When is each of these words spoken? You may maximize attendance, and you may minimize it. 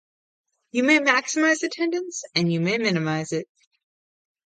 You 0.71 0.83
may 0.83 0.97
maximize 0.97 1.61
attendance, 1.61 2.23
and 2.33 2.51
you 2.51 2.59
may 2.59 2.79
minimize 2.79 3.31
it. 3.31 3.47